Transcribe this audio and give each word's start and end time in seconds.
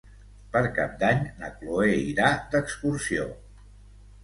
Per 0.53 0.61
Cap 0.77 0.95
d'Any 1.03 1.21
na 1.43 1.51
Cloè 1.59 1.93
irà 2.07 2.33
d'excursió. 2.55 3.31